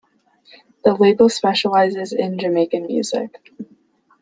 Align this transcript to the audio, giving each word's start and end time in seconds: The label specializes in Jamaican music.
The 0.83 0.95
label 0.95 1.29
specializes 1.29 2.11
in 2.11 2.39
Jamaican 2.39 2.87
music. 2.87 3.51